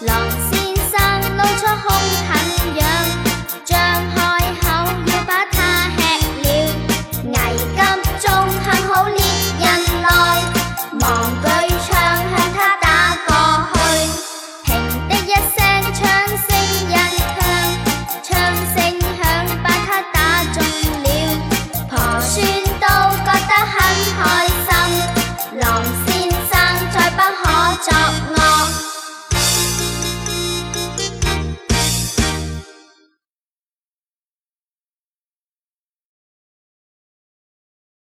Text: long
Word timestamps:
long 0.00 0.37